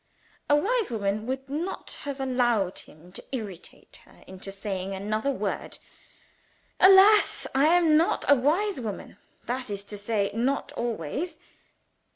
A 0.49 0.55
wise 0.55 0.89
woman 0.89 1.27
would 1.27 1.47
not 1.47 1.99
have 2.05 2.19
allowed 2.19 2.79
him 2.79 3.11
to 3.11 3.23
irritate 3.31 3.97
her 4.05 4.23
into 4.25 4.51
saying 4.51 4.95
another 4.95 5.29
word. 5.29 5.77
Alas! 6.79 7.45
I 7.53 7.65
am 7.65 7.97
not 7.97 8.25
a 8.27 8.33
wise 8.33 8.79
woman 8.81 9.19
that 9.43 9.69
is 9.69 9.83
to 9.83 9.97
say, 9.99 10.31
not 10.33 10.71
always. 10.71 11.37